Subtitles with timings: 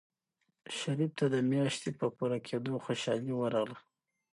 [0.77, 3.75] شریف ته د میاشتې په پوره کېدو خوشحالي ورغله.